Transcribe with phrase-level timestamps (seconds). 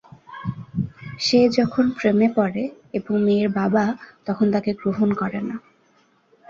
[1.19, 2.63] সে যখন প্রেমে পড়ে
[2.93, 3.85] এবং মেয়ের বাবা
[4.25, 5.55] তখন তাকে গ্রহণ করে না।